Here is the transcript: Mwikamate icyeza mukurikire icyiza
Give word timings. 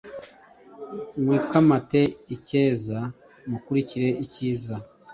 Mwikamate 1.23 2.01
icyeza 2.35 2.99
mukurikire 3.49 4.09
icyiza 4.23 4.75